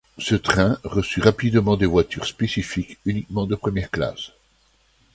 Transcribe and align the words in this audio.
Ce 0.17 0.33
train 0.33 0.79
reçut 0.83 1.21
rapidement 1.21 1.77
des 1.77 1.85
voitures 1.85 2.25
spécifiques, 2.25 2.97
uniquement 3.05 3.45
de 3.45 3.53
première 3.53 3.91
classe. 3.91 4.31